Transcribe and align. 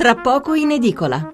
tra 0.00 0.14
poco 0.14 0.54
in 0.54 0.70
edicola. 0.70 1.30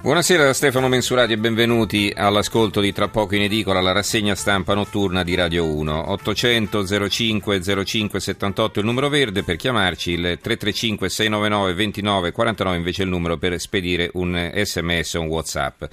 Buonasera 0.00 0.42
da 0.42 0.54
Stefano 0.54 0.88
Mensurati 0.88 1.34
e 1.34 1.36
benvenuti 1.36 2.10
all'ascolto 2.16 2.80
di 2.80 2.94
Tra 2.94 3.08
poco 3.08 3.34
in 3.34 3.42
edicola, 3.42 3.82
la 3.82 3.92
rassegna 3.92 4.34
stampa 4.34 4.72
notturna 4.72 5.22
di 5.22 5.34
Radio 5.34 5.66
1. 5.66 6.12
800 6.12 7.08
05 7.10 7.84
05 7.84 8.18
78 8.18 8.78
il 8.78 8.86
numero 8.86 9.10
verde 9.10 9.42
per 9.42 9.56
chiamarci, 9.56 10.12
il 10.12 10.38
335 10.40 11.10
699 11.10 11.74
29 11.74 12.32
49 12.32 12.76
invece 12.78 13.02
il 13.02 13.10
numero 13.10 13.36
per 13.36 13.60
spedire 13.60 14.08
un 14.14 14.50
sms 14.54 15.14
o 15.16 15.20
un 15.20 15.26
whatsapp. 15.26 15.84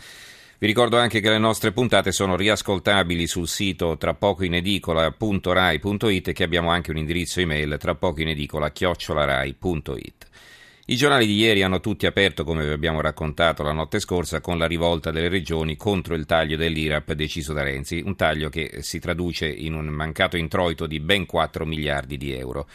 Vi 0.64 0.70
ricordo 0.70 0.98
anche 0.98 1.20
che 1.20 1.30
le 1.30 1.40
nostre 1.40 1.74
puntate 1.74 2.14
sono 2.14 2.38
riascoltabili 2.38 3.28
sul 3.28 3.50
sito 3.50 3.98
trapocoinedicola.rai.it 3.98 6.28
e 6.30 6.32
che 6.32 6.44
abbiamo 6.46 6.70
anche 6.70 6.90
un 6.90 6.96
indirizzo 6.96 7.42
email 7.42 7.76
trapocoinedicola.rai.it. 7.78 10.28
I 10.86 10.96
giornali 10.96 11.26
di 11.26 11.36
ieri 11.36 11.64
hanno 11.64 11.82
tutti 11.82 12.06
aperto, 12.06 12.46
come 12.46 12.66
vi 12.66 12.72
abbiamo 12.72 13.02
raccontato 13.02 13.62
la 13.62 13.74
notte 13.74 14.00
scorsa, 14.00 14.40
con 14.40 14.58
la 14.58 14.66
rivolta 14.66 15.12
delle 15.12 15.28
regioni 15.28 15.76
contro 15.76 16.16
il 16.16 16.26
taglio 16.26 16.56
dell'IRAP 16.56 17.12
deciso 17.12 17.52
da 17.52 17.64
Renzi, 17.64 18.02
un 18.02 18.16
taglio 18.16 18.48
che 18.48 18.78
si 18.84 19.00
traduce 19.00 19.48
in 19.48 19.74
un 19.74 19.88
mancato 19.88 20.38
introito 20.38 20.88
di 20.88 21.02
ben 21.02 21.26
4 21.26 21.66
miliardi 21.66 22.16
di 22.16 22.32
euro. 22.32 22.70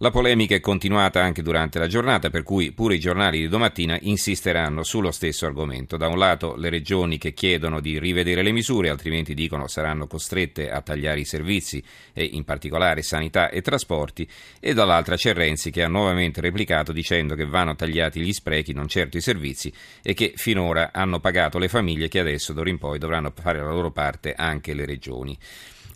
La 0.00 0.10
polemica 0.10 0.54
è 0.54 0.60
continuata 0.60 1.22
anche 1.22 1.40
durante 1.40 1.78
la 1.78 1.86
giornata, 1.86 2.28
per 2.28 2.42
cui 2.42 2.70
pure 2.72 2.96
i 2.96 3.00
giornali 3.00 3.38
di 3.38 3.48
domattina 3.48 3.96
insisteranno 4.02 4.82
sullo 4.82 5.10
stesso 5.10 5.46
argomento. 5.46 5.96
Da 5.96 6.08
un 6.08 6.18
lato 6.18 6.54
le 6.54 6.68
regioni 6.68 7.16
che 7.16 7.32
chiedono 7.32 7.80
di 7.80 7.98
rivedere 7.98 8.42
le 8.42 8.52
misure, 8.52 8.90
altrimenti 8.90 9.32
dicono 9.32 9.68
saranno 9.68 10.06
costrette 10.06 10.70
a 10.70 10.82
tagliare 10.82 11.20
i 11.20 11.24
servizi, 11.24 11.82
e 12.12 12.24
in 12.24 12.44
particolare 12.44 13.00
sanità 13.00 13.48
e 13.48 13.62
trasporti, 13.62 14.28
e 14.60 14.74
dall'altra 14.74 15.16
c'è 15.16 15.32
Renzi 15.32 15.70
che 15.70 15.82
ha 15.82 15.88
nuovamente 15.88 16.42
replicato 16.42 16.92
dicendo 16.92 17.34
che 17.34 17.46
vanno 17.46 17.74
tagliati 17.74 18.20
gli 18.20 18.34
sprechi, 18.34 18.74
non 18.74 18.88
certo 18.88 19.16
i 19.16 19.22
servizi, 19.22 19.72
e 20.02 20.12
che 20.12 20.34
finora 20.36 20.90
hanno 20.92 21.20
pagato 21.20 21.56
le 21.58 21.68
famiglie 21.68 22.08
che 22.08 22.20
adesso 22.20 22.52
d'ora 22.52 22.68
in 22.68 22.76
poi 22.76 22.98
dovranno 22.98 23.32
fare 23.34 23.60
la 23.60 23.70
loro 23.70 23.90
parte 23.92 24.34
anche 24.34 24.74
le 24.74 24.84
regioni. 24.84 25.38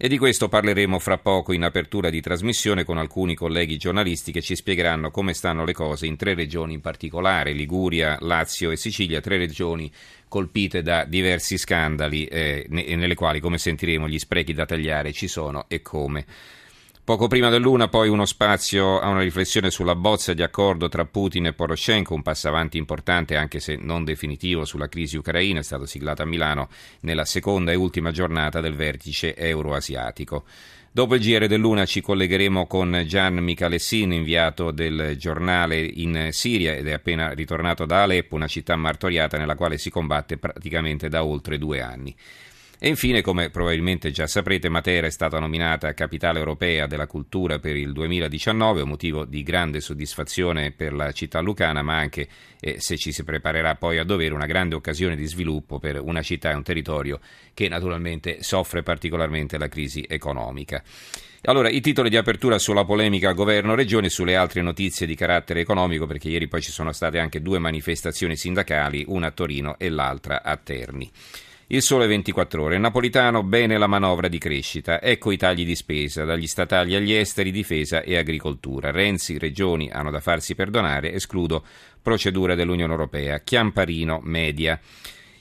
E 0.03 0.09
di 0.09 0.17
questo 0.17 0.49
parleremo 0.49 0.99
fra 0.99 1.19
poco 1.19 1.53
in 1.53 1.63
apertura 1.63 2.09
di 2.09 2.23
trasmissione 2.23 2.85
con 2.85 2.97
alcuni 2.97 3.35
colleghi 3.35 3.77
giornalisti 3.77 4.33
che 4.33 4.41
ci 4.41 4.57
spiegheranno 4.57 5.11
come 5.11 5.35
stanno 5.35 5.67
le 5.67 5.75
cose 5.75 6.07
in 6.07 6.17
tre 6.17 6.33
regioni 6.33 6.73
in 6.73 6.81
particolare, 6.81 7.53
Liguria, 7.53 8.17
Lazio 8.21 8.71
e 8.71 8.79
Sicilia, 8.79 9.21
tre 9.21 9.37
regioni 9.37 9.93
colpite 10.27 10.81
da 10.81 11.05
diversi 11.05 11.59
scandali 11.59 12.25
eh, 12.25 12.65
nelle 12.71 13.15
quali, 13.15 13.41
come 13.41 13.59
sentiremo, 13.59 14.09
gli 14.09 14.19
sprechi 14.19 14.55
da 14.55 14.65
tagliare 14.65 15.13
ci 15.13 15.29
sono 15.29 15.67
e 15.69 15.83
come. 15.83 16.25
Poco 17.03 17.27
prima 17.27 17.49
dell'una 17.49 17.89
poi 17.89 18.09
uno 18.09 18.25
spazio 18.25 19.01
a 19.01 19.09
una 19.09 19.23
riflessione 19.23 19.71
sulla 19.71 19.97
bozza 19.97 20.33
di 20.33 20.43
accordo 20.43 20.89
tra 20.89 21.05
Putin 21.07 21.47
e 21.47 21.53
Poroshenko, 21.53 22.15
un 22.15 22.23
passo 22.23 22.47
avanti 22.47 22.79
importante 22.79 23.37
anche 23.37 23.59
se 23.59 23.77
non 23.77 24.05
definitivo 24.05 24.65
sulla 24.65 24.89
crisi 24.89 25.17
ucraina, 25.17 25.59
è 25.59 25.65
stato 25.65 25.87
siglato 25.87 26.23
a 26.23 26.27
Milano 26.27 26.69
nella 27.01 27.25
seconda 27.25 27.73
e 27.73 27.75
ultima 27.75 28.13
giornata 28.13 28.61
del 28.61 28.77
vertice 28.77 29.35
euroasiatico. 29.35 30.45
Dopo 30.93 31.15
il 31.15 31.21
GR 31.21 31.47
dell'Una 31.47 31.85
ci 31.85 32.01
collegheremo 32.01 32.67
con 32.67 33.05
Gian 33.07 33.37
Michalessin, 33.37 34.13
inviato 34.13 34.71
del 34.71 35.15
giornale 35.17 35.81
in 35.81 36.29
Siria 36.33 36.75
ed 36.75 36.87
è 36.87 36.93
appena 36.93 37.33
ritornato 37.33 37.87
da 37.87 38.03
Aleppo, 38.03 38.35
una 38.35 38.49
città 38.49 38.77
martoriata 38.77 39.39
nella 39.39 39.55
quale 39.55 39.79
si 39.79 39.89
combatte 39.89 40.37
praticamente 40.37 41.09
da 41.09 41.25
oltre 41.25 41.59
due 41.59 41.81
anni. 41.81 42.15
E 42.83 42.89
infine, 42.89 43.21
come 43.21 43.51
probabilmente 43.51 44.11
già 44.11 44.27
saprete, 44.27 44.71
Matera 44.71 45.07
è 45.07 45.11
stata 45.11 45.39
nominata 45.39 45.93
Capitale 45.93 46.39
Europea 46.39 46.87
della 46.87 47.07
Cultura 47.07 47.59
per 47.59 47.77
il 47.77 47.93
2019, 47.93 48.81
un 48.81 48.89
motivo 48.89 49.27
di 49.27 49.43
grande 49.43 49.83
soddisfazione 49.83 50.71
per 50.71 50.95
la 50.95 51.13
città 51.13 51.41
lucana, 51.41 51.83
ma 51.83 51.99
anche, 51.99 52.27
eh, 52.59 52.81
se 52.81 52.97
ci 52.97 53.13
si 53.13 53.23
preparerà 53.23 53.75
poi 53.75 53.99
a 53.99 54.05
dovere, 54.05 54.33
una 54.33 54.47
grande 54.47 54.77
occasione 54.77 55.15
di 55.15 55.27
sviluppo 55.27 55.79
per 55.79 56.01
una 56.01 56.23
città 56.23 56.53
e 56.53 56.55
un 56.55 56.63
territorio 56.63 57.21
che 57.53 57.69
naturalmente 57.69 58.43
soffre 58.43 58.83
particolarmente 58.83 59.59
la 59.59 59.69
crisi 59.69 60.03
economica. 60.09 60.83
Allora, 61.43 61.69
i 61.69 61.83
titoli 61.83 62.09
di 62.09 62.17
apertura 62.17 62.59
sulla 62.59 62.87
polemica 62.87 63.33
governo-regione 63.33 64.07
e 64.07 64.11
sulle 64.11 64.37
altre 64.37 64.63
notizie 64.63 65.07
di 65.07 65.15
carattere 65.15 65.61
economico, 65.61 66.07
perché 66.07 66.31
ieri 66.31 66.49
poi 66.49 66.63
ci 66.63 66.73
sono 66.73 66.93
state 66.93 67.19
anche 67.19 67.43
due 67.43 67.59
manifestazioni 67.59 68.39
sindacali, 68.39 69.05
una 69.09 69.27
a 69.27 69.33
Torino 69.33 69.79
e 69.79 69.91
l'altra 69.91 70.43
a 70.43 70.57
Terni. 70.57 71.11
Il 71.73 71.83
sole 71.83 72.09
24 72.09 72.65
ore. 72.65 72.79
Napolitano, 72.79 73.45
bene 73.45 73.79
la 73.79 73.87
manovra 73.87 74.27
di 74.27 74.39
crescita. 74.39 75.01
Ecco 75.01 75.31
i 75.31 75.37
tagli 75.37 75.65
di 75.65 75.77
spesa, 75.77 76.25
dagli 76.25 76.49
statali 76.49 76.97
agli 76.97 77.13
esteri, 77.13 77.53
difesa 77.53 78.03
e 78.03 78.17
agricoltura. 78.17 78.91
Renzi, 78.91 79.39
regioni 79.39 79.89
hanno 79.89 80.11
da 80.11 80.19
farsi 80.19 80.57
perdonare, 80.57 81.13
escludo 81.13 81.65
procedura 82.03 82.57
dell'Unione 82.57 82.91
Europea. 82.91 83.39
Chiamparino, 83.39 84.19
media. 84.21 84.81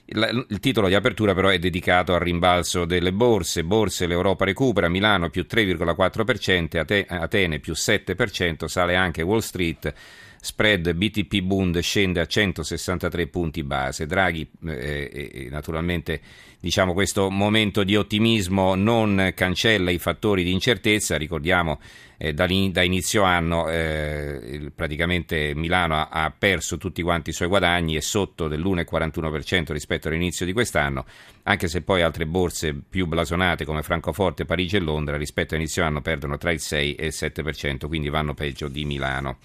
Il 0.05 0.59
titolo 0.59 0.87
di 0.87 0.93
apertura 0.93 1.33
però 1.33 1.47
è 1.47 1.57
dedicato 1.57 2.13
al 2.13 2.19
rimbalzo 2.19 2.85
delle 2.85 3.11
borse. 3.11 3.63
Borse 3.63 4.05
l'Europa 4.05 4.45
recupera, 4.45 4.87
Milano 4.87 5.31
più 5.31 5.47
3,4%, 5.49 7.05
Atene 7.07 7.57
più 7.57 7.73
7%, 7.73 8.65
sale 8.65 8.95
anche 8.95 9.23
Wall 9.23 9.39
Street 9.39 9.93
spread 10.41 10.93
BTP 10.93 11.41
Bund 11.41 11.79
scende 11.79 12.19
a 12.19 12.25
163 12.25 13.27
punti 13.27 13.63
base. 13.63 14.05
Draghi, 14.05 14.49
eh, 14.67 15.31
eh, 15.33 15.47
naturalmente, 15.49 16.21
diciamo 16.59 16.93
questo 16.93 17.29
momento 17.29 17.83
di 17.83 17.95
ottimismo 17.95 18.75
non 18.75 19.31
cancella 19.35 19.91
i 19.91 19.99
fattori 19.99 20.43
di 20.43 20.51
incertezza. 20.51 21.17
Ricordiamo 21.17 21.79
eh, 22.17 22.33
da, 22.33 22.45
inizio 22.45 23.23
anno 23.23 23.69
eh, 23.69 24.71
praticamente 24.75 25.53
Milano 25.55 25.95
ha, 25.95 26.09
ha, 26.09 26.33
perso 26.37 26.77
tutti 26.77 27.01
quanti 27.01 27.29
i 27.29 27.33
suoi 27.33 27.47
guadagni 27.47 27.95
e 27.95 28.01
sotto 28.01 28.47
dell'1,41% 28.47 29.71
rispetto 29.71 30.09
all'inizio 30.09 30.45
di 30.45 30.51
quest'anno, 30.53 31.05
anche 31.43 31.67
se 31.67 31.81
poi 31.81 32.01
altre 32.01 32.25
borse 32.25 32.73
più 32.73 33.07
blasonate 33.07 33.63
come 33.63 33.83
Francoforte, 33.83 34.45
Parigi 34.45 34.75
e 34.75 34.79
Londra 34.79 35.15
rispetto 35.17 35.53
all'inizio 35.53 35.83
anno 35.83 36.01
perdono 36.01 36.37
tra 36.37 36.51
il 36.51 36.59
6 36.59 36.95
e 36.95 37.05
il 37.05 37.13
7%, 37.15 37.87
quindi 37.87 38.09
vanno 38.09 38.33
peggio 38.33 38.67
di 38.67 38.83
Milano. 38.83 39.37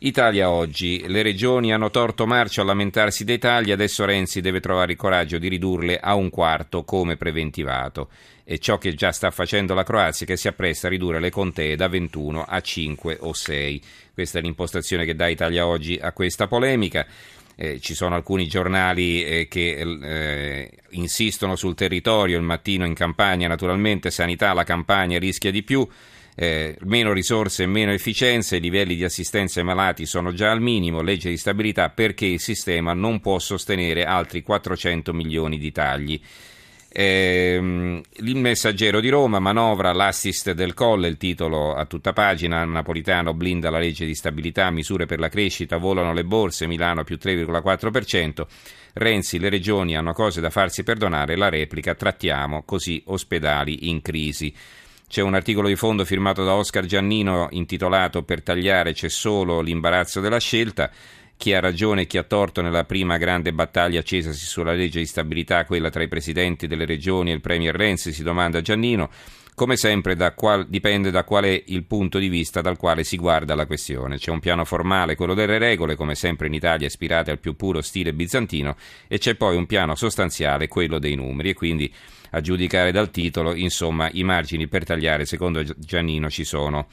Italia 0.00 0.50
oggi. 0.50 1.08
Le 1.08 1.22
regioni 1.22 1.72
hanno 1.72 1.90
torto 1.90 2.24
marcio 2.24 2.60
a 2.60 2.64
lamentarsi 2.64 3.24
dei 3.24 3.38
tagli, 3.38 3.72
adesso 3.72 4.04
Renzi 4.04 4.40
deve 4.40 4.60
trovare 4.60 4.92
il 4.92 4.98
coraggio 4.98 5.38
di 5.38 5.48
ridurle 5.48 5.98
a 5.98 6.14
un 6.14 6.30
quarto 6.30 6.84
come 6.84 7.16
preventivato. 7.16 8.08
E 8.44 8.58
ciò 8.58 8.78
che 8.78 8.94
già 8.94 9.10
sta 9.10 9.32
facendo 9.32 9.74
la 9.74 9.82
Croazia 9.82 10.24
che 10.24 10.36
si 10.36 10.46
appresta 10.46 10.86
a 10.86 10.90
ridurre 10.90 11.18
le 11.18 11.30
contee 11.30 11.74
da 11.74 11.88
21 11.88 12.44
a 12.44 12.60
5 12.60 13.16
o 13.20 13.32
6. 13.32 13.82
Questa 14.14 14.38
è 14.38 14.42
l'impostazione 14.42 15.04
che 15.04 15.16
dà 15.16 15.26
Italia 15.26 15.66
oggi 15.66 15.98
a 16.00 16.12
questa 16.12 16.46
polemica. 16.46 17.04
Eh, 17.56 17.80
ci 17.80 17.94
sono 17.94 18.14
alcuni 18.14 18.46
giornali 18.46 19.24
eh, 19.24 19.48
che 19.48 19.80
eh, 19.80 20.70
insistono 20.90 21.56
sul 21.56 21.74
territorio, 21.74 22.36
il 22.36 22.44
mattino 22.44 22.86
in 22.86 22.94
campagna 22.94 23.48
naturalmente, 23.48 24.12
sanità, 24.12 24.52
la 24.52 24.62
campagna 24.62 25.18
rischia 25.18 25.50
di 25.50 25.64
più 25.64 25.86
eh, 26.40 26.76
meno 26.82 27.12
risorse 27.12 27.64
e 27.64 27.66
meno 27.66 27.90
efficienza, 27.90 28.54
i 28.54 28.60
livelli 28.60 28.94
di 28.94 29.02
assistenza 29.02 29.58
ai 29.58 29.66
malati 29.66 30.06
sono 30.06 30.32
già 30.32 30.52
al 30.52 30.60
minimo, 30.60 31.00
legge 31.02 31.30
di 31.30 31.36
stabilità 31.36 31.88
perché 31.88 32.26
il 32.26 32.38
sistema 32.38 32.92
non 32.92 33.18
può 33.18 33.40
sostenere 33.40 34.04
altri 34.04 34.44
400 34.44 35.12
milioni 35.12 35.58
di 35.58 35.72
tagli. 35.72 36.20
Eh, 36.90 38.02
il 38.10 38.36
messaggero 38.36 39.00
di 39.00 39.08
Roma 39.08 39.40
manovra 39.40 39.92
l'assist 39.92 40.52
del 40.52 40.74
Colle, 40.74 41.08
il 41.08 41.16
titolo 41.16 41.74
a 41.74 41.86
tutta 41.86 42.12
pagina, 42.12 42.64
Napolitano 42.64 43.34
blinda 43.34 43.68
la 43.68 43.80
legge 43.80 44.06
di 44.06 44.14
stabilità, 44.14 44.70
misure 44.70 45.06
per 45.06 45.18
la 45.18 45.28
crescita, 45.28 45.76
volano 45.76 46.12
le 46.12 46.22
borse, 46.24 46.68
Milano 46.68 47.02
più 47.02 47.18
3,4%, 47.20 48.46
Renzi, 48.92 49.40
le 49.40 49.48
regioni 49.48 49.96
hanno 49.96 50.12
cose 50.12 50.40
da 50.40 50.50
farsi 50.50 50.84
perdonare, 50.84 51.34
la 51.34 51.48
replica, 51.48 51.96
trattiamo 51.96 52.62
così 52.62 53.02
ospedali 53.06 53.88
in 53.88 54.00
crisi. 54.02 54.54
C'è 55.08 55.22
un 55.22 55.32
articolo 55.32 55.68
di 55.68 55.74
fondo 55.74 56.04
firmato 56.04 56.44
da 56.44 56.52
Oscar 56.54 56.84
Giannino 56.84 57.48
intitolato 57.52 58.24
Per 58.24 58.42
tagliare 58.42 58.92
c'è 58.92 59.08
solo 59.08 59.62
l'imbarazzo 59.62 60.20
della 60.20 60.38
scelta. 60.38 60.90
Chi 61.34 61.54
ha 61.54 61.60
ragione 61.60 62.02
e 62.02 62.06
chi 62.06 62.18
ha 62.18 62.24
torto 62.24 62.60
nella 62.60 62.84
prima 62.84 63.16
grande 63.16 63.54
battaglia 63.54 64.00
accesasi 64.00 64.44
sulla 64.44 64.74
legge 64.74 64.98
di 64.98 65.06
stabilità, 65.06 65.64
quella 65.64 65.88
tra 65.88 66.02
i 66.02 66.08
presidenti 66.08 66.66
delle 66.66 66.84
regioni 66.84 67.30
e 67.30 67.34
il 67.34 67.40
Premier 67.40 67.74
Renzi, 67.74 68.12
si 68.12 68.22
domanda 68.22 68.60
Giannino. 68.60 69.08
Come 69.58 69.76
sempre 69.76 70.14
da 70.14 70.34
qual, 70.34 70.68
dipende 70.68 71.10
da 71.10 71.24
qual 71.24 71.42
è 71.42 71.64
il 71.66 71.82
punto 71.82 72.20
di 72.20 72.28
vista 72.28 72.60
dal 72.60 72.76
quale 72.76 73.02
si 73.02 73.16
guarda 73.16 73.56
la 73.56 73.66
questione. 73.66 74.16
C'è 74.16 74.30
un 74.30 74.38
piano 74.38 74.64
formale, 74.64 75.16
quello 75.16 75.34
delle 75.34 75.58
regole, 75.58 75.96
come 75.96 76.14
sempre 76.14 76.46
in 76.46 76.54
Italia 76.54 76.86
ispirate 76.86 77.32
al 77.32 77.40
più 77.40 77.56
puro 77.56 77.82
stile 77.82 78.12
bizantino, 78.12 78.76
e 79.08 79.18
c'è 79.18 79.34
poi 79.34 79.56
un 79.56 79.66
piano 79.66 79.96
sostanziale, 79.96 80.68
quello 80.68 81.00
dei 81.00 81.16
numeri, 81.16 81.48
e 81.48 81.54
quindi 81.54 81.92
a 82.30 82.40
giudicare 82.40 82.92
dal 82.92 83.10
titolo, 83.10 83.52
insomma, 83.52 84.08
i 84.12 84.22
margini 84.22 84.68
per 84.68 84.84
tagliare, 84.84 85.24
secondo 85.26 85.60
Giannino, 85.76 86.30
ci 86.30 86.44
sono. 86.44 86.86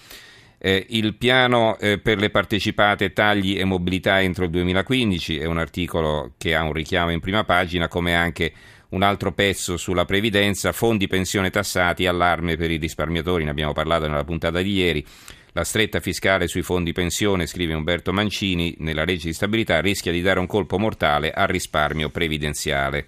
Eh, 0.58 0.88
il 0.90 1.14
piano 1.14 1.78
eh, 1.78 2.00
per 2.00 2.18
le 2.18 2.32
partecipate 2.32 3.14
tagli 3.14 3.60
e 3.60 3.64
mobilità 3.64 4.24
entro 4.24 4.46
il 4.46 4.50
2015 4.50 5.38
è 5.38 5.46
un 5.46 5.60
articolo 5.60 6.34
che 6.40 6.56
ha 6.56 6.64
un 6.64 6.74
richiamo 6.74 7.12
in 7.12 7.20
prima 7.20 7.44
pagina, 7.44 7.88
come 7.88 8.16
anche 8.16 8.52
Un 8.96 9.04
altro 9.04 9.34
pezzo 9.34 9.76
sulla 9.76 10.06
previdenza, 10.06 10.72
fondi 10.72 11.08
pensione 11.08 11.50
tassati, 11.50 12.08
allarme 12.08 12.56
per 12.56 12.72
i 12.72 12.78
risparmiatori, 12.78 13.44
ne 13.44 13.50
abbiamo 13.50 13.74
parlato 13.74 14.08
nella 14.08 14.24
puntata 14.24 14.62
di 14.62 14.72
ieri. 14.72 15.06
La 15.52 15.66
stretta 15.66 16.00
fiscale 16.00 16.48
sui 16.48 16.62
fondi 16.62 16.94
pensione, 16.94 17.46
scrive 17.46 17.74
Umberto 17.74 18.14
Mancini, 18.14 18.74
nella 18.80 19.04
legge 19.04 19.28
di 19.28 19.34
stabilità 19.34 19.82
rischia 19.82 20.14
di 20.14 20.22
dare 20.22 20.40
un 20.40 20.48
colpo 20.48 20.80
mortale 20.80 21.32
al 21.32 21.48
risparmio 21.48 22.08
previdenziale. 22.08 23.08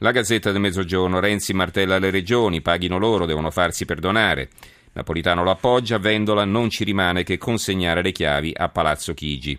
La 0.00 0.10
Gazzetta 0.10 0.52
del 0.52 0.60
Mezzogiorno, 0.60 1.18
Renzi 1.18 1.54
martella 1.54 1.98
le 1.98 2.10
regioni, 2.10 2.60
paghino 2.60 2.98
loro, 2.98 3.24
devono 3.24 3.50
farsi 3.50 3.86
perdonare. 3.86 4.50
Napolitano 4.92 5.42
lo 5.42 5.50
appoggia, 5.50 5.96
Vendola 5.96 6.44
non 6.44 6.68
ci 6.68 6.84
rimane 6.84 7.24
che 7.24 7.38
consegnare 7.38 8.02
le 8.02 8.12
chiavi 8.12 8.52
a 8.54 8.68
Palazzo 8.68 9.14
Chigi. 9.14 9.58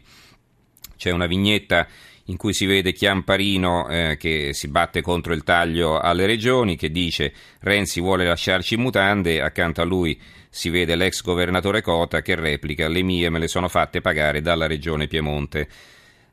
C'è 0.97 1.09
una 1.09 1.25
vignetta 1.25 1.87
in 2.27 2.37
cui 2.37 2.53
si 2.53 2.65
vede 2.65 2.93
Chiamparino 2.93 3.87
eh, 3.89 4.17
che 4.17 4.53
si 4.53 4.67
batte 4.67 5.01
contro 5.01 5.33
il 5.33 5.43
taglio 5.43 5.99
alle 5.99 6.25
regioni, 6.25 6.75
che 6.75 6.91
dice 6.91 7.33
Renzi 7.59 7.99
vuole 7.99 8.25
lasciarci 8.25 8.77
mutande, 8.77 9.41
accanto 9.41 9.81
a 9.81 9.85
lui 9.85 10.19
si 10.49 10.69
vede 10.69 10.95
l'ex 10.95 11.21
governatore 11.21 11.81
Cota 11.81 12.21
che 12.21 12.35
replica 12.35 12.87
le 12.87 13.03
mie 13.03 13.29
me 13.29 13.39
le 13.39 13.47
sono 13.47 13.67
fatte 13.67 14.01
pagare 14.01 14.41
dalla 14.41 14.67
regione 14.67 15.07
Piemonte. 15.07 15.67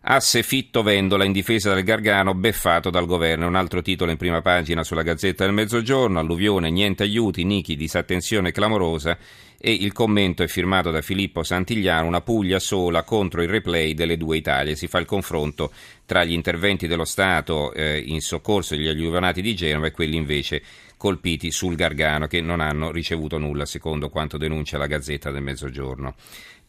Asse 0.07 0.43
Fitto 0.43 0.83
Vendola 0.83 1.25
in 1.25 1.33
difesa 1.33 1.73
del 1.73 1.83
Gargano, 1.83 2.35
beffato 2.35 2.91
dal 2.91 3.07
governo. 3.07 3.47
Un 3.47 3.55
altro 3.55 3.81
titolo 3.81 4.11
in 4.11 4.19
prima 4.19 4.43
pagina 4.43 4.85
sulla 4.85 5.03
Gazzetta 5.03 5.45
del 5.45 5.55
Mezzogiorno, 5.55 6.19
alluvione, 6.19 6.71
niente 6.71 7.05
aiuti, 7.05 7.43
Nichi, 7.45 7.75
disattenzione 7.75 8.53
clamorosa 8.53 9.17
e 9.67 9.73
il 9.73 9.93
commento 9.93 10.43
è 10.43 10.47
firmato 10.47 10.91
da 10.91 11.01
Filippo 11.01 11.43
Santigliano, 11.43 12.07
una 12.07 12.21
Puglia 12.21 12.59
sola 12.59 13.03
contro 13.03 13.41
il 13.41 13.49
replay 13.49 13.95
delle 13.95 14.19
due 14.19 14.37
Italie. 14.37 14.77
Si 14.77 14.89
fa 14.89 14.99
il 14.99 15.07
confronto 15.07 15.73
tra 16.05 16.23
gli 16.23 16.33
interventi 16.33 16.87
dello 16.87 17.07
Stato 17.07 17.73
eh, 17.73 17.99
in 17.99 18.21
soccorso 18.21 18.77
degli 18.77 18.89
alluvionati 18.89 19.41
di 19.41 19.55
Genova 19.55 19.87
e 19.87 19.91
quelli 19.91 20.17
invece 20.17 20.63
colpiti 20.99 21.51
sul 21.51 21.77
Gargano 21.77 22.27
che 22.27 22.43
non 22.43 22.61
hanno 22.61 22.91
ricevuto 22.91 23.39
nulla, 23.39 23.65
secondo 23.65 24.11
quanto 24.11 24.37
denuncia 24.37 24.77
la 24.77 24.87
Gazzetta 24.87 25.31
del 25.31 25.43
Mezzogiorno. 25.43 26.15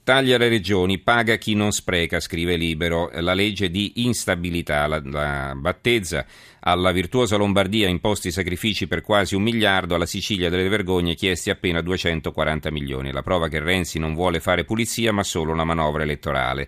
Taglia 0.05 0.37
le 0.37 0.49
regioni, 0.49 0.99
paga 0.99 1.35
chi 1.35 1.55
non 1.55 1.71
spreca, 1.71 2.19
scrive 2.19 2.55
Libero. 2.55 3.09
La 3.15 3.33
legge 3.33 3.71
di 3.71 4.03
instabilità 4.05 4.85
la, 4.85 5.01
la 5.03 5.53
battezza. 5.57 6.25
Alla 6.67 6.91
virtuosa 6.91 7.35
Lombardia 7.35 7.87
imposti 7.87 8.31
sacrifici 8.31 8.87
per 8.87 9.01
quasi 9.01 9.35
un 9.35 9.43
miliardo, 9.43 9.93
alla 9.93 10.07
Sicilia 10.07 10.49
delle 10.49 10.67
vergogne 10.67 11.13
chiesti 11.13 11.51
appena 11.51 11.79
240 11.79 12.71
milioni. 12.71 13.11
La 13.11 13.21
prova 13.21 13.49
che 13.49 13.59
Renzi 13.59 13.99
non 13.99 14.15
vuole 14.15 14.39
fare 14.39 14.63
pulizia 14.63 15.13
ma 15.13 15.21
solo 15.21 15.51
una 15.51 15.63
manovra 15.63 16.01
elettorale. 16.01 16.67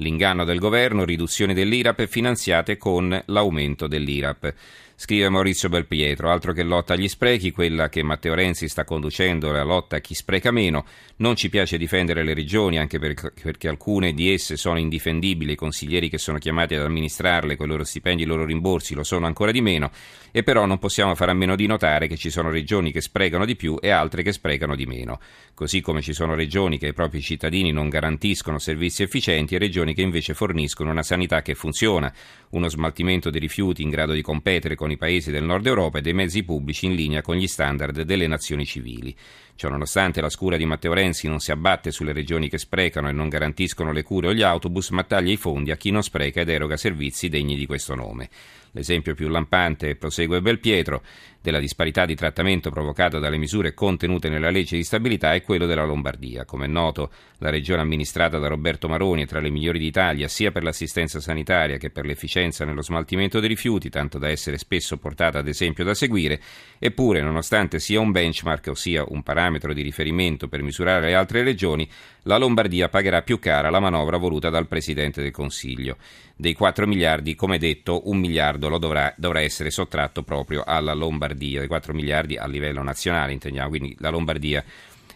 L'inganno 0.00 0.44
del 0.44 0.58
governo, 0.58 1.06
riduzione 1.06 1.54
dell'IRAP 1.54 2.06
finanziate 2.06 2.76
con 2.76 3.20
l'aumento 3.24 3.86
dell'IRAP. 3.86 4.54
Scrive 5.00 5.28
Maurizio 5.28 5.68
Belpietro, 5.68 6.28
altro 6.28 6.52
che 6.52 6.64
lotta 6.64 6.94
agli 6.94 7.06
sprechi, 7.06 7.52
quella 7.52 7.88
che 7.88 8.02
Matteo 8.02 8.34
Renzi 8.34 8.68
sta 8.68 8.82
conducendo 8.82 9.52
la 9.52 9.62
lotta 9.62 9.94
a 9.94 10.00
chi 10.00 10.12
spreca 10.12 10.50
meno. 10.50 10.84
Non 11.18 11.36
ci 11.36 11.48
piace 11.48 11.78
difendere 11.78 12.24
le 12.24 12.34
regioni, 12.34 12.78
anche 12.80 12.98
perché 12.98 13.68
alcune 13.68 14.12
di 14.12 14.32
esse 14.32 14.56
sono 14.56 14.80
indifendibili, 14.80 15.52
i 15.52 15.56
consiglieri 15.56 16.08
che 16.08 16.18
sono 16.18 16.38
chiamati 16.38 16.74
ad 16.74 16.82
amministrarle, 16.82 17.54
con 17.54 17.66
i 17.66 17.70
loro 17.70 17.84
stipendi 17.84 18.22
e 18.22 18.24
i 18.24 18.28
loro 18.28 18.44
rimborsi 18.44 18.94
lo 18.94 19.04
sono 19.04 19.26
ancora 19.26 19.37
di 19.52 19.60
meno, 19.60 19.90
e 20.30 20.42
però 20.42 20.66
non 20.66 20.78
possiamo 20.78 21.14
fare 21.14 21.30
a 21.30 21.34
meno 21.34 21.56
di 21.56 21.66
notare 21.66 22.06
che 22.06 22.16
ci 22.16 22.30
sono 22.30 22.50
regioni 22.50 22.92
che 22.92 23.00
sprecano 23.00 23.44
di 23.44 23.56
più 23.56 23.76
e 23.80 23.90
altre 23.90 24.22
che 24.22 24.32
sprecano 24.32 24.74
di 24.74 24.86
meno. 24.86 25.20
Così 25.54 25.80
come 25.80 26.02
ci 26.02 26.12
sono 26.12 26.34
regioni 26.34 26.78
che 26.78 26.86
ai 26.86 26.92
propri 26.92 27.20
cittadini 27.20 27.72
non 27.72 27.88
garantiscono 27.88 28.58
servizi 28.58 29.02
efficienti 29.02 29.54
e 29.54 29.58
regioni 29.58 29.94
che 29.94 30.02
invece 30.02 30.34
forniscono 30.34 30.90
una 30.90 31.02
sanità 31.02 31.42
che 31.42 31.54
funziona, 31.54 32.12
uno 32.50 32.68
smaltimento 32.68 33.30
di 33.30 33.38
rifiuti 33.38 33.82
in 33.82 33.90
grado 33.90 34.12
di 34.12 34.22
competere 34.22 34.74
con 34.74 34.90
i 34.90 34.96
paesi 34.96 35.30
del 35.30 35.44
nord 35.44 35.66
Europa 35.66 35.98
e 35.98 36.02
dei 36.02 36.14
mezzi 36.14 36.44
pubblici 36.44 36.86
in 36.86 36.94
linea 36.94 37.22
con 37.22 37.36
gli 37.36 37.46
standard 37.46 38.02
delle 38.02 38.26
nazioni 38.26 38.64
civili. 38.64 39.14
Ciononostante 39.58 40.20
la 40.20 40.30
scura 40.30 40.56
di 40.56 40.66
Matteo 40.66 40.92
Renzi 40.92 41.26
non 41.26 41.40
si 41.40 41.50
abbatte 41.50 41.90
sulle 41.90 42.12
regioni 42.12 42.48
che 42.48 42.58
sprecano 42.58 43.08
e 43.08 43.12
non 43.12 43.28
garantiscono 43.28 43.90
le 43.90 44.04
cure 44.04 44.28
o 44.28 44.32
gli 44.32 44.42
autobus, 44.42 44.90
ma 44.90 45.02
taglia 45.02 45.32
i 45.32 45.36
fondi 45.36 45.72
a 45.72 45.76
chi 45.76 45.90
non 45.90 46.04
spreca 46.04 46.42
ed 46.42 46.48
eroga 46.48 46.76
servizi 46.76 47.28
degni 47.28 47.56
di 47.56 47.66
questo 47.66 47.96
nome. 47.96 48.28
L'esempio 48.70 49.14
più 49.14 49.26
lampante, 49.26 49.96
prosegue 49.96 50.27
Belpietro, 50.28 51.02
della 51.48 51.60
disparità 51.60 52.04
di 52.04 52.14
trattamento 52.14 52.70
provocata 52.70 53.18
dalle 53.18 53.38
misure 53.38 53.72
contenute 53.72 54.28
nella 54.28 54.50
legge 54.50 54.76
di 54.76 54.84
stabilità 54.84 55.32
è 55.32 55.42
quello 55.42 55.64
della 55.64 55.84
Lombardia. 55.84 56.44
Come 56.44 56.66
è 56.66 56.68
noto, 56.68 57.10
la 57.38 57.48
regione 57.48 57.80
amministrata 57.80 58.38
da 58.38 58.48
Roberto 58.48 58.86
Maroni 58.86 59.22
è 59.22 59.26
tra 59.26 59.40
le 59.40 59.48
migliori 59.48 59.78
d'Italia 59.78 60.28
sia 60.28 60.50
per 60.50 60.62
l'assistenza 60.62 61.20
sanitaria 61.20 61.78
che 61.78 61.88
per 61.88 62.04
l'efficienza 62.04 62.64
nello 62.64 62.82
smaltimento 62.82 63.40
dei 63.40 63.48
rifiuti, 63.48 63.88
tanto 63.88 64.18
da 64.18 64.28
essere 64.28 64.58
spesso 64.58 64.98
portata 64.98 65.38
ad 65.38 65.48
esempio 65.48 65.84
da 65.84 65.94
seguire, 65.94 66.40
eppure 66.78 67.22
nonostante 67.22 67.78
sia 67.78 68.00
un 68.00 68.10
benchmark, 68.10 68.66
ossia 68.68 69.04
un 69.08 69.22
parametro 69.22 69.72
di 69.72 69.80
riferimento 69.82 70.48
per 70.48 70.62
misurare 70.62 71.06
le 71.06 71.14
altre 71.14 71.42
regioni, 71.42 71.88
la 72.22 72.36
Lombardia 72.36 72.90
pagherà 72.90 73.22
più 73.22 73.38
cara 73.38 73.70
la 73.70 73.80
manovra 73.80 74.18
voluta 74.18 74.50
dal 74.50 74.68
Presidente 74.68 75.22
del 75.22 75.30
Consiglio. 75.30 75.96
Dei 76.40 76.52
4 76.52 76.86
miliardi, 76.86 77.34
come 77.34 77.58
detto, 77.58 78.08
un 78.10 78.18
miliardo 78.18 78.76
dovrà, 78.78 79.12
dovrà 79.16 79.40
essere 79.40 79.70
sottratto 79.70 80.22
proprio 80.22 80.62
alla 80.64 80.92
Lombardia, 80.92 81.36
dei 81.38 81.66
4 81.66 81.94
miliardi 81.94 82.36
a 82.36 82.46
livello 82.46 82.82
nazionale, 82.82 83.32
intendiamo, 83.32 83.70
quindi 83.70 83.96
la 84.00 84.10
Lombardia 84.10 84.62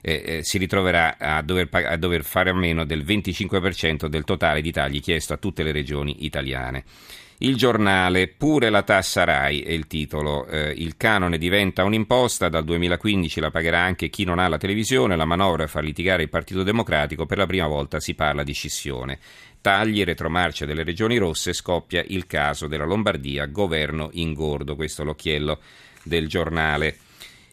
eh, 0.03 0.23
eh, 0.25 0.43
si 0.43 0.59
ritroverà 0.59 1.17
a 1.19 1.43
dover, 1.43 1.69
a 1.71 1.97
dover, 1.97 2.25
fare 2.25 2.51
a 2.51 2.55
meno 2.55 2.85
del 2.85 3.05
25% 3.05 4.07
del 4.07 4.25
totale 4.25 4.61
di 4.61 4.73
tagli 4.73 5.01
chiesto 5.01 5.33
a 5.33 5.37
tutte 5.37 5.63
le 5.63 5.73
regioni 5.73 6.25
italiane. 6.25 6.85
Il 7.39 7.57
giornale, 7.57 8.29
pure 8.29 8.71
la 8.71 8.83
tassa 8.83 9.25
RAI 9.25 9.63
è 9.63 9.73
il 9.73 9.89
titolo. 9.89 10.47
Eh, 10.47 10.75
il 10.77 10.97
canone 10.97 11.39
diventa 11.39 11.83
un'imposta, 11.83 12.49
dal 12.49 12.63
2015 12.63 13.41
la 13.41 13.51
pagherà 13.51 13.81
anche 13.81 14.11
chi 14.11 14.23
non 14.23 14.39
ha 14.39 14.47
la 14.47 14.59
televisione, 14.59 15.17
la 15.17 15.25
manovra 15.25 15.67
fa 15.67 15.81
litigare 15.81 16.23
il 16.23 16.29
Partito 16.29 16.63
Democratico, 16.63 17.27
per 17.27 17.39
la 17.39 17.47
prima 17.47 17.67
volta 17.67 17.99
si 17.99 18.15
parla 18.15 18.45
di 18.45 18.53
scissione. 18.53 19.19
Tagli, 19.61 20.05
retromarcia 20.05 20.67
delle 20.67 20.85
regioni 20.85 21.17
rosse, 21.17 21.53
scoppia 21.53 22.05
il 22.07 22.27
caso 22.27 22.69
della 22.69 22.85
Lombardia, 22.85 23.47
governo 23.47 24.11
ingordo, 24.13 24.77
questo 24.77 25.03
è 25.03 25.05
l'occhiello 25.05 25.59
del 26.03 26.29
giornale. 26.29 26.97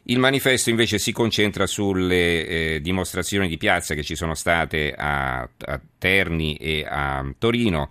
Il 0.04 0.19
manifesto 0.19 0.69
invece 0.69 0.98
si 0.98 1.12
concentra 1.12 1.68
sulle 1.68 2.48
eh, 2.48 2.81
dimostrazioni 2.81 3.48
di 3.48 3.57
piazza 3.57 3.94
che 3.94 4.04
ci 4.04 4.16
sono 4.16 4.34
state 4.34 4.94
a, 4.94 5.42
a 5.42 5.81
Terni 5.98 6.56
e 6.56 6.86
a 6.88 7.24
Torino 7.38 7.90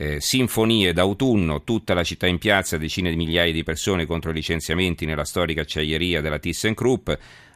eh, 0.00 0.18
sinfonie 0.18 0.94
d'autunno, 0.94 1.62
tutta 1.62 1.92
la 1.92 2.02
città 2.02 2.26
in 2.26 2.38
piazza, 2.38 2.78
decine 2.78 3.10
di 3.10 3.16
migliaia 3.16 3.52
di 3.52 3.62
persone 3.62 4.06
contro 4.06 4.30
i 4.30 4.34
licenziamenti 4.34 5.04
nella 5.04 5.26
storica 5.26 5.60
acciaieria 5.60 6.22
della 6.22 6.38
ThyssenKrupp, 6.38 7.10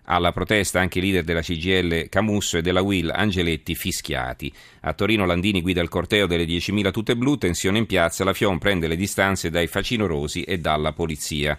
alla 0.06 0.32
protesta 0.32 0.80
anche 0.80 0.98
i 0.98 1.02
leader 1.02 1.24
della 1.24 1.40
CGL 1.40 2.10
Camusso 2.10 2.58
e 2.58 2.62
della 2.62 2.82
Will 2.82 3.10
Angeletti 3.10 3.74
fischiati. 3.74 4.52
A 4.80 4.92
Torino 4.92 5.24
Landini 5.24 5.62
guida 5.62 5.80
il 5.80 5.88
corteo 5.88 6.26
delle 6.26 6.44
10.000 6.44 6.90
tute 6.90 7.16
blu, 7.16 7.38
tensione 7.38 7.78
in 7.78 7.86
piazza, 7.86 8.24
la 8.24 8.34
FIOM 8.34 8.58
prende 8.58 8.88
le 8.88 8.96
distanze 8.96 9.48
dai 9.48 9.66
facinorosi 9.66 10.42
e 10.42 10.58
dalla 10.58 10.92
polizia. 10.92 11.58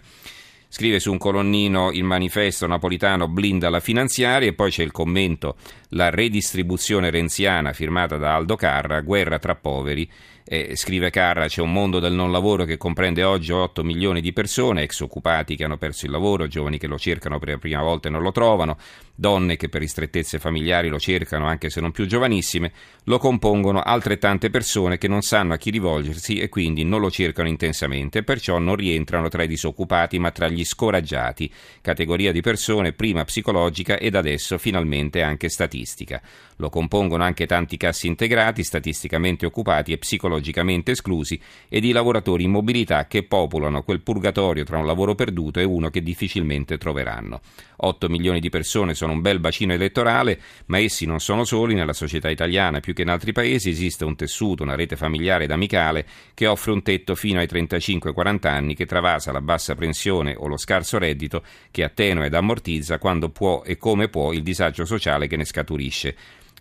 Scrive 0.76 1.00
su 1.00 1.10
un 1.10 1.18
colonnino 1.18 1.90
il 1.94 2.04
manifesto 2.04 2.68
napolitano 2.68 3.30
blinda 3.30 3.70
la 3.70 3.80
finanziaria 3.80 4.50
e 4.50 4.54
poi 4.54 4.72
c'è 4.72 4.84
il 4.84 4.92
commento. 4.92 5.56
La 5.92 6.10
redistribuzione 6.10 7.10
renziana 7.10 7.72
firmata 7.72 8.18
da 8.18 8.36
Aldo 8.36 8.58
Carra, 8.58 9.00
guerra 9.00 9.40
tra 9.40 9.56
poveri. 9.56 10.06
Eh, 10.44 10.76
scrive 10.76 11.12
Carra, 11.12 11.48
c'è 11.48 11.62
un 11.62 11.72
mondo 11.72 12.00
del 12.00 12.12
non 12.12 12.30
lavoro 12.30 12.66
che 12.66 12.76
comprende 12.76 13.24
oggi 13.24 13.54
8 13.54 13.86
milioni 13.86 14.20
di 14.20 14.34
persone, 14.34 14.82
ex 14.82 15.00
occupati 15.00 15.56
che 15.56 15.64
hanno 15.64 15.78
perso 15.78 16.08
il 16.08 16.12
lavoro, 16.12 16.46
giovani 16.46 16.78
che 16.78 16.88
lo 16.88 17.00
cercano 17.00 17.40
per 17.40 17.52
la 17.52 17.58
prima 17.58 17.82
volta 17.82 18.10
e 18.10 18.12
non 18.12 18.22
lo 18.22 18.34
trovano, 18.34 18.78
donne 19.16 19.56
che 19.56 19.70
per 19.70 19.82
ristrettezze 19.82 20.40
familiari 20.40 20.90
lo 20.90 21.00
cercano 21.00 21.48
anche 21.48 21.70
se 21.70 21.80
non 21.80 21.92
più 21.92 22.06
giovanissime, 22.06 22.72
lo 23.06 23.18
compongono 23.18 23.82
altrettante 23.82 24.50
persone 24.50 24.98
che 24.98 25.08
non 25.08 25.22
sanno 25.22 25.54
a 25.54 25.58
chi 25.58 25.70
rivolgersi 25.70 26.38
e 26.38 26.50
quindi 26.50 26.84
non 26.84 27.00
lo 27.00 27.10
cercano 27.10 27.48
intensamente 27.48 28.24
perciò 28.24 28.58
non 28.60 28.76
rientrano 28.76 29.30
tra 29.30 29.44
i 29.44 29.48
disoccupati 29.48 30.20
ma 30.20 30.32
tra 30.32 30.50
gli 30.50 30.66
scoraggiati, 30.66 31.52
categoria 31.82 32.32
di 32.32 32.42
persone 32.42 32.94
prima 32.94 33.24
psicologica 33.24 33.98
ed 33.98 34.16
adesso 34.16 34.58
finalmente 34.58 35.22
anche 35.22 35.50
statistica. 35.50 36.22
Lo 36.58 36.70
compongono 36.70 37.24
anche 37.24 37.46
tanti 37.46 37.78
cassi 37.78 38.08
integrati, 38.08 38.64
statisticamente 38.64 39.46
occupati 39.46 39.92
e 39.92 39.98
psicologicamente 39.98 40.92
esclusi, 40.92 41.40
ed 41.68 41.84
i 41.84 41.92
lavoratori 41.92 42.44
in 42.44 42.52
mobilità 42.52 43.08
che 43.08 43.24
popolano 43.24 43.84
quel 43.84 44.02
purgatorio 44.02 44.64
tra 44.64 44.78
un 44.78 44.86
lavoro 44.86 45.16
perduto 45.16 45.60
e 45.60 45.64
uno 45.64 45.90
che 45.90 46.02
difficilmente 46.02 46.78
troveranno. 46.78 47.42
8 47.78 48.08
milioni 48.08 48.40
di 48.40 48.50
persone 48.50 48.94
sono 48.94 49.05
un 49.12 49.22
bel 49.22 49.40
bacino 49.40 49.74
elettorale, 49.74 50.40
ma 50.68 50.80
essi 50.80 51.06
non 51.06 51.20
sono 51.20 51.44
soli, 51.44 51.74
nella 51.74 51.94
società 51.94 52.30
italiana 52.30 52.80
più 52.80 52.94
che 52.94 53.04
in 53.04 53.10
altri 53.10 53.32
paesi 53.32 53.70
esiste 53.70 54.06
un 54.06 54.16
tessuto, 54.16 54.64
una 54.64 54.76
rete 54.76 54.96
familiare 54.96 55.46
ed 55.46 55.52
amicale 55.52 56.06
che 56.34 56.48
offre 56.48 56.72
un 56.72 56.82
tetto 56.82 57.16
fino 57.16 57.40
ai 57.40 57.48
35-40 57.48 58.48
anni 58.48 58.76
che 58.76 58.86
travasa 58.86 59.32
la 59.32 59.42
bassa 59.42 59.76
pensione 59.76 60.36
o 60.38 60.48
lo 60.48 60.58
scarso 60.58 60.98
reddito 60.98 61.44
che 61.72 61.84
attenua 61.84 62.26
ed 62.26 62.34
ammortizza 62.34 63.00
quando 63.00 63.30
può 63.30 63.64
e 63.66 63.78
come 63.78 64.08
può 64.08 64.34
il 64.34 64.44
disagio 64.44 64.86
sociale 64.86 65.28
che 65.28 65.38
ne 65.38 65.46
scaturisce. 65.46 66.16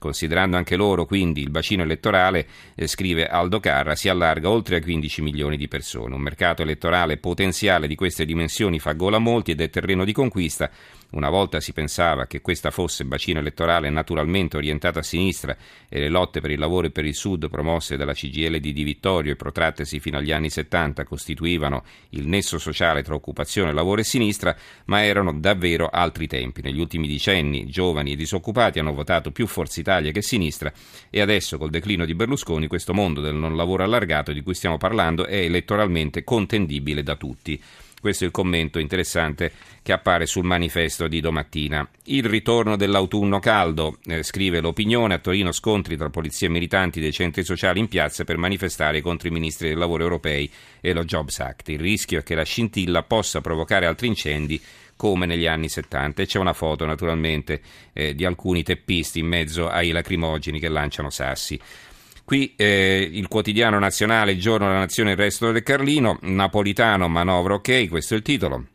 Considerando 0.05 0.59
anche 0.59 0.77
loro, 0.77 1.07
quindi, 1.07 1.41
il 1.41 1.49
bacino 1.49 1.83
elettorale, 1.83 2.47
eh, 2.75 2.87
scrive 2.87 3.27
Aldo 3.27 3.59
Carra, 3.59 3.95
si 3.95 4.11
allarga 4.11 4.51
oltre 4.51 4.77
a 4.77 4.81
15 4.83 5.23
milioni 5.23 5.57
di 5.57 5.67
persone. 5.67 6.15
Un 6.15 6.21
mercato 6.21 6.61
elettorale 6.61 7.17
potenziale 7.17 7.87
di 7.87 7.95
queste 7.95 8.27
dimensioni 8.27 8.79
fa 8.79 8.93
gola 8.93 9.17
a 9.17 9.21
molti 9.21 9.53
ed 9.53 9.63
è 9.63 9.71
terreno 9.71 10.05
di 10.05 10.13
conquista. 10.13 10.71
Una 11.15 11.31
volta 11.31 11.61
si 11.61 11.73
pensava 11.73 12.27
che 12.27 12.41
questa 12.41 12.73
fosse 12.73 13.05
bacino 13.05 13.39
elettorale 13.39 13.89
naturalmente 13.89 14.57
orientato 14.57 14.99
a 14.99 15.03
sinistra 15.03 15.57
e 15.89 16.01
le 16.01 16.09
lotte 16.09 16.41
per 16.41 16.51
il 16.51 16.59
lavoro 16.59 16.89
e 16.89 16.91
per 16.91 17.05
il 17.05 17.15
sud 17.15 17.49
promosse 17.49 17.97
dalla 17.97 18.15
CGL 18.15 18.59
di 18.59 18.73
Di 18.73 18.83
Vittorio 18.83 19.31
e 19.31 19.37
protrattesi 19.37 20.01
fino 20.01 20.19
agli 20.19 20.33
anni 20.33 20.51
70 20.51 21.05
costituivano 21.05 21.85
il 22.11 22.27
nesso 22.27 22.59
sociale 22.59 23.05
tra 23.05 23.15
occupazione, 23.15 23.73
lavoro 23.73 24.01
e 24.01 24.05
sinistra, 24.05 24.57
ma 24.87 25.05
erano 25.05 25.33
davvero 25.33 25.89
altri 25.89 26.27
tempi. 26.27 26.63
Negli 26.63 26.81
ultimi 26.81 27.07
decenni 27.07 27.67
giovani 27.67 28.13
e 28.13 28.17
disoccupati 28.17 28.81
hanno 28.81 28.93
votato 28.93 29.31
più 29.31 29.47
Forza 29.47 29.79
Italia 29.79 30.11
che 30.11 30.21
sinistra 30.21 30.73
e 31.11 31.21
adesso 31.21 31.59
col 31.59 31.71
declino 31.71 32.05
di 32.05 32.17
Berlusconi 32.17 32.67
questo 32.67 32.93
mondo 32.93 33.21
del 33.21 33.37
non 33.37 33.55
lavoro 33.55 33.85
allargato 33.85 34.33
di 34.33 34.43
cui 34.43 34.55
stiamo 34.55 34.79
parlando 34.79 35.27
è 35.27 35.37
elettoralmente 35.37 36.25
contendibile 36.25 37.05
da 37.05 37.15
tutti. 37.15 37.63
Questo 38.05 38.25
è 38.25 38.27
il 38.27 38.35
commento 38.35 38.79
interessante 38.79 39.51
che 39.83 39.95
appare 39.95 40.27
sul 40.27 40.45
manifesto 40.45 41.09
di 41.09 41.21
domattina. 41.21 41.89
Il 42.05 42.25
ritorno 42.25 42.77
dell'autunno 42.77 43.39
caldo, 43.39 43.97
eh, 44.05 44.23
scrive 44.23 44.61
l'opinione, 44.61 45.15
a 45.15 45.19
Torino 45.21 45.53
scontri 45.53 45.97
tra 45.97 46.11
polizia 46.11 46.47
e 46.47 46.51
militanti 46.51 47.01
dei 47.01 47.13
centri 47.13 47.45
sociali 47.45 47.79
in 47.79 47.89
piazza 47.89 48.25
per 48.25 48.37
manifestare 48.37 49.01
contro 49.01 49.29
i 49.29 49.31
ministri 49.31 49.69
del 49.69 49.79
lavoro 49.79 50.03
europei 50.03 50.53
e 50.83 50.93
lo 50.93 51.07
Jobs 51.07 51.39
Act. 51.39 51.71
Il 51.71 51.79
rischio 51.79 52.19
è 52.19 52.23
che 52.23 52.35
la 52.35 52.43
scintilla 52.43 53.05
possa 53.05 53.41
provocare 53.41 53.87
altri 53.87 54.09
incendi 54.09 54.61
come 54.97 55.25
negli 55.25 55.47
anni 55.47 55.71
70 55.71 56.21
e 56.21 56.27
c'è 56.27 56.39
una 56.39 56.53
foto 56.53 56.85
naturalmente 56.85 57.63
eh, 57.95 58.15
di 58.15 58.27
alcuni 58.27 58.63
teppisti 58.63 59.21
in 59.21 59.29
mezzo 59.29 59.71
ai 59.71 59.93
lacrimogeni 59.93 60.61
che 60.61 60.69
lanciano 60.69 61.09
sassi. 61.09 61.59
Qui 62.25 62.55
eh, 62.57 63.07
il 63.13 63.29
quotidiano 63.29 63.79
nazionale, 63.79 64.33
il 64.33 64.41
giorno 64.41 64.67
della 64.67 64.79
nazione, 64.79 65.11
il 65.11 65.17
resto 65.19 65.53
del 65.53 65.63
Carlino, 65.63 66.19
Napolitano, 66.23 67.07
manovra 67.07 67.55
ok, 67.55 67.89
questo 67.89 68.15
è 68.15 68.17
il 68.17 68.23
titolo. 68.23 68.67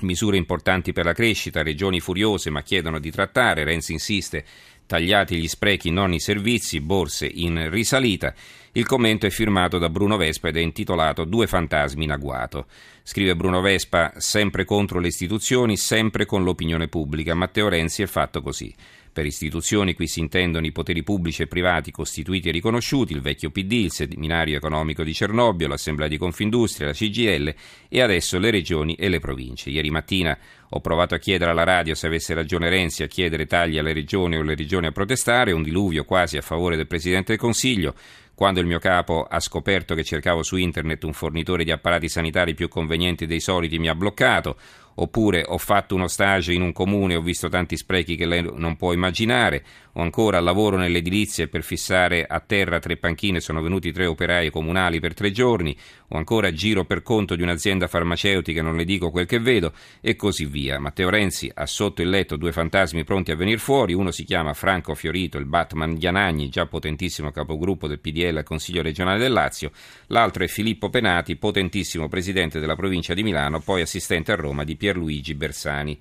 Misure 0.00 0.36
importanti 0.36 0.92
per 0.92 1.06
la 1.06 1.14
crescita, 1.14 1.62
regioni 1.62 2.00
furiose 2.00 2.50
ma 2.50 2.62
chiedono 2.62 2.98
di 2.98 3.10
trattare, 3.10 3.64
Renzi 3.64 3.92
insiste, 3.92 4.44
tagliati 4.86 5.36
gli 5.36 5.48
sprechi, 5.48 5.90
non 5.90 6.12
i 6.12 6.20
servizi, 6.20 6.80
borse 6.80 7.26
in 7.26 7.70
risalita. 7.70 8.34
Il 8.72 8.84
commento 8.84 9.24
è 9.24 9.30
firmato 9.30 9.78
da 9.78 9.88
Bruno 9.88 10.18
Vespa 10.18 10.48
ed 10.48 10.56
è 10.58 10.60
intitolato 10.60 11.24
Due 11.24 11.46
fantasmi 11.46 12.04
in 12.04 12.10
agguato. 12.10 12.66
Scrive 13.02 13.34
Bruno 13.34 13.62
Vespa, 13.62 14.12
sempre 14.16 14.64
contro 14.64 14.98
le 14.98 15.08
istituzioni, 15.08 15.78
sempre 15.78 16.26
con 16.26 16.42
l'opinione 16.42 16.88
pubblica. 16.88 17.34
Matteo 17.34 17.68
Renzi 17.68 18.02
è 18.02 18.06
fatto 18.06 18.42
così. 18.42 18.74
Per 19.14 19.24
istituzioni 19.24 19.94
qui 19.94 20.08
si 20.08 20.18
intendono 20.18 20.66
i 20.66 20.72
poteri 20.72 21.04
pubblici 21.04 21.42
e 21.42 21.46
privati 21.46 21.92
costituiti 21.92 22.48
e 22.48 22.50
riconosciuti, 22.50 23.12
il 23.12 23.20
vecchio 23.20 23.52
PD, 23.52 23.72
il 23.74 23.92
seminario 23.92 24.56
economico 24.56 25.04
di 25.04 25.14
Cernobbio, 25.14 25.68
l'Assemblea 25.68 26.08
di 26.08 26.18
Confindustria, 26.18 26.88
la 26.88 26.94
CGL 26.94 27.54
e 27.88 28.02
adesso 28.02 28.40
le 28.40 28.50
regioni 28.50 28.96
e 28.96 29.08
le 29.08 29.20
province. 29.20 29.70
Ieri 29.70 29.88
mattina 29.90 30.36
ho 30.68 30.80
provato 30.80 31.14
a 31.14 31.18
chiedere 31.18 31.52
alla 31.52 31.62
radio 31.62 31.94
se 31.94 32.08
avesse 32.08 32.34
ragione 32.34 32.68
Renzi 32.68 33.04
a 33.04 33.06
chiedere 33.06 33.46
tagli 33.46 33.78
alle 33.78 33.92
regioni 33.92 34.36
o 34.36 34.42
le 34.42 34.56
regioni 34.56 34.86
a 34.86 34.90
protestare, 34.90 35.52
un 35.52 35.62
diluvio 35.62 36.04
quasi 36.04 36.36
a 36.36 36.42
favore 36.42 36.74
del 36.74 36.88
Presidente 36.88 37.30
del 37.30 37.40
Consiglio. 37.40 37.94
Quando 38.34 38.58
il 38.58 38.66
mio 38.66 38.80
capo 38.80 39.22
ha 39.22 39.38
scoperto 39.38 39.94
che 39.94 40.02
cercavo 40.02 40.42
su 40.42 40.56
internet 40.56 41.04
un 41.04 41.12
fornitore 41.12 41.62
di 41.62 41.70
apparati 41.70 42.08
sanitari 42.08 42.54
più 42.54 42.66
convenienti 42.66 43.26
dei 43.26 43.38
soliti 43.38 43.78
mi 43.78 43.86
ha 43.86 43.94
bloccato 43.94 44.56
oppure 44.96 45.44
ho 45.46 45.58
fatto 45.58 45.94
uno 45.94 46.08
stage 46.08 46.52
in 46.52 46.62
un 46.62 46.72
comune 46.72 47.14
e 47.14 47.16
ho 47.16 47.22
visto 47.22 47.48
tanti 47.48 47.76
sprechi 47.76 48.16
che 48.16 48.26
lei 48.26 48.48
non 48.54 48.76
può 48.76 48.92
immaginare, 48.92 49.64
o 49.94 50.02
ancora 50.02 50.40
lavoro 50.40 50.76
nell'edilizia 50.76 51.48
per 51.48 51.62
fissare 51.62 52.24
a 52.24 52.40
terra 52.40 52.78
tre 52.78 52.96
panchine 52.96 53.40
sono 53.40 53.60
venuti 53.60 53.92
tre 53.92 54.06
operai 54.06 54.50
comunali 54.50 55.00
per 55.00 55.14
tre 55.14 55.30
giorni, 55.30 55.76
o 56.08 56.16
ancora 56.16 56.52
giro 56.52 56.84
per 56.84 57.02
conto 57.02 57.34
di 57.36 57.42
un'azienda 57.42 57.86
farmaceutica, 57.86 58.62
non 58.62 58.76
le 58.76 58.84
dico 58.84 59.10
quel 59.10 59.26
che 59.26 59.38
vedo, 59.38 59.72
e 60.00 60.16
così 60.16 60.46
via. 60.46 60.78
Matteo 60.78 61.10
Renzi 61.10 61.50
ha 61.52 61.66
sotto 61.66 62.02
il 62.02 62.08
letto 62.08 62.36
due 62.36 62.52
fantasmi 62.52 63.04
pronti 63.04 63.30
a 63.30 63.36
venire 63.36 63.58
fuori, 63.58 63.92
uno 63.92 64.10
si 64.10 64.24
chiama 64.24 64.52
Franco 64.54 64.94
Fiorito, 64.94 65.38
il 65.38 65.46
Batman 65.46 65.94
Ghianagni, 65.94 66.48
già 66.48 66.66
potentissimo 66.66 67.30
capogruppo 67.30 67.86
del 67.86 68.00
PDL 68.00 68.38
al 68.38 68.44
Consiglio 68.44 68.82
regionale 68.82 69.18
del 69.18 69.32
Lazio, 69.32 69.70
l'altro 70.08 70.44
è 70.44 70.48
Filippo 70.48 70.90
Penati, 70.90 71.36
potentissimo 71.36 72.08
presidente 72.08 72.60
della 72.60 72.76
provincia 72.76 73.14
di 73.14 73.22
Milano, 73.22 73.60
poi 73.60 73.82
assistente 73.82 74.32
a 74.32 74.36
Roma 74.36 74.64
di 74.64 74.76
Pierluigi 74.76 75.34
Bersani. 75.34 75.98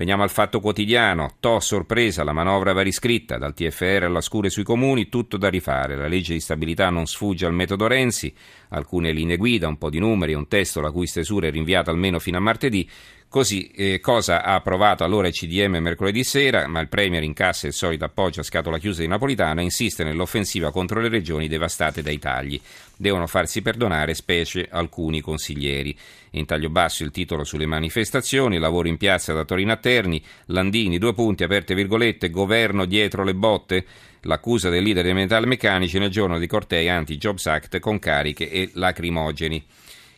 Veniamo 0.00 0.22
al 0.22 0.30
fatto 0.30 0.60
quotidiano. 0.60 1.34
To 1.40 1.60
sorpresa, 1.60 2.24
la 2.24 2.32
manovra 2.32 2.72
va 2.72 2.80
riscritta, 2.80 3.36
dal 3.36 3.52
TFR 3.52 4.04
alla 4.04 4.22
scure 4.22 4.48
sui 4.48 4.62
comuni, 4.62 5.10
tutto 5.10 5.36
da 5.36 5.50
rifare. 5.50 5.94
La 5.94 6.08
legge 6.08 6.32
di 6.32 6.40
stabilità 6.40 6.88
non 6.88 7.04
sfugge 7.04 7.44
al 7.44 7.52
metodo 7.52 7.86
Renzi, 7.86 8.32
alcune 8.70 9.12
linee 9.12 9.36
guida, 9.36 9.68
un 9.68 9.76
po' 9.76 9.90
di 9.90 9.98
numeri, 9.98 10.32
un 10.32 10.48
testo 10.48 10.80
la 10.80 10.90
cui 10.90 11.06
stesura 11.06 11.48
è 11.48 11.50
rinviata 11.50 11.90
almeno 11.90 12.18
fino 12.18 12.38
a 12.38 12.40
martedì. 12.40 12.88
Così, 13.30 13.68
eh, 13.68 14.00
cosa 14.00 14.42
ha 14.42 14.56
approvato 14.56 15.04
allora 15.04 15.28
il 15.28 15.32
CDM 15.32 15.76
mercoledì 15.76 16.24
sera, 16.24 16.66
ma 16.66 16.80
il 16.80 16.88
Premier 16.88 17.22
incassa 17.22 17.68
il 17.68 17.72
solito 17.72 18.04
appoggio 18.04 18.40
a 18.40 18.42
scatola 18.42 18.76
chiusa 18.78 19.02
di 19.02 19.06
Napolitano 19.06 19.60
e 19.60 19.62
insiste 19.62 20.02
nell'offensiva 20.02 20.72
contro 20.72 21.00
le 21.00 21.08
regioni 21.08 21.46
devastate 21.46 22.02
dai 22.02 22.18
tagli. 22.18 22.60
Devono 22.96 23.28
farsi 23.28 23.62
perdonare 23.62 24.14
specie 24.14 24.66
alcuni 24.68 25.20
consiglieri. 25.20 25.96
In 26.30 26.44
taglio 26.44 26.70
basso 26.70 27.04
il 27.04 27.12
titolo 27.12 27.44
sulle 27.44 27.66
manifestazioni, 27.66 28.58
lavoro 28.58 28.88
in 28.88 28.96
piazza 28.96 29.32
da 29.32 29.44
Torino 29.44 29.70
a 29.70 29.76
Terni, 29.76 30.20
Landini, 30.46 30.98
due 30.98 31.14
punti, 31.14 31.44
aperte 31.44 31.76
virgolette, 31.76 32.30
governo 32.30 32.84
dietro 32.84 33.22
le 33.22 33.34
botte, 33.36 33.86
l'accusa 34.22 34.70
del 34.70 34.82
leader 34.82 35.04
dei 35.04 35.14
metalmeccanici 35.14 36.00
nel 36.00 36.10
giorno 36.10 36.36
di 36.36 36.48
cortei 36.48 36.88
anti-Jobs 36.88 37.46
Act 37.46 37.78
con 37.78 38.00
cariche 38.00 38.50
e 38.50 38.70
lacrimogeni. 38.72 39.64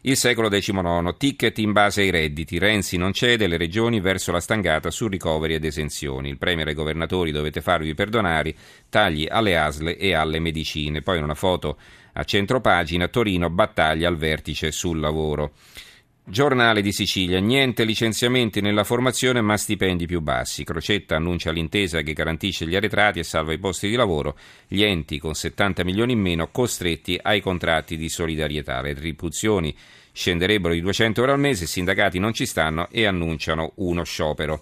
Il 0.04 0.16
secolo 0.16 0.48
XIX, 0.48 1.14
ticket 1.16 1.58
in 1.58 1.70
base 1.70 2.00
ai 2.00 2.10
redditi. 2.10 2.58
Renzi 2.58 2.96
non 2.96 3.12
cede, 3.12 3.46
le 3.46 3.56
regioni 3.56 4.00
verso 4.00 4.32
la 4.32 4.40
stangata 4.40 4.90
su 4.90 5.06
ricoveri 5.06 5.54
ed 5.54 5.64
esenzioni. 5.64 6.28
Il 6.28 6.38
Premier 6.38 6.66
e 6.66 6.72
i 6.72 6.74
governatori 6.74 7.30
dovete 7.30 7.60
farvi 7.60 7.94
perdonare, 7.94 8.52
tagli 8.88 9.28
alle 9.30 9.56
ASL 9.56 9.94
e 9.96 10.12
alle 10.14 10.40
medicine. 10.40 11.02
Poi 11.02 11.18
in 11.18 11.22
una 11.22 11.36
foto 11.36 11.78
a 12.14 12.24
centropagina, 12.24 13.06
Torino, 13.06 13.48
battaglia 13.48 14.08
al 14.08 14.16
vertice 14.16 14.72
sul 14.72 14.98
lavoro. 14.98 15.52
Giornale 16.24 16.82
di 16.82 16.92
Sicilia, 16.92 17.40
niente 17.40 17.82
licenziamenti 17.82 18.60
nella 18.60 18.84
formazione 18.84 19.40
ma 19.40 19.56
stipendi 19.56 20.06
più 20.06 20.20
bassi. 20.20 20.62
Crocetta 20.62 21.16
annuncia 21.16 21.50
l'intesa 21.50 22.02
che 22.02 22.12
garantisce 22.12 22.64
gli 22.64 22.76
arretrati 22.76 23.18
e 23.18 23.24
salva 23.24 23.52
i 23.52 23.58
posti 23.58 23.88
di 23.88 23.96
lavoro. 23.96 24.38
Gli 24.68 24.84
enti 24.84 25.18
con 25.18 25.34
70 25.34 25.82
milioni 25.82 26.12
in 26.12 26.20
meno 26.20 26.48
costretti 26.52 27.18
ai 27.20 27.40
contratti 27.40 27.96
di 27.96 28.08
solidarietà. 28.08 28.80
Le 28.80 28.94
retribuzioni 28.94 29.74
scenderebbero 30.12 30.74
di 30.74 30.80
200 30.80 31.20
euro 31.20 31.32
al 31.32 31.40
mese, 31.40 31.64
i 31.64 31.66
sindacati 31.66 32.20
non 32.20 32.32
ci 32.32 32.46
stanno 32.46 32.88
e 32.90 33.04
annunciano 33.04 33.72
uno 33.76 34.04
sciopero. 34.04 34.50